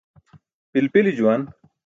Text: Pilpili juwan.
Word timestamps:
Pilpili 0.71 1.15
juwan. 1.21 1.47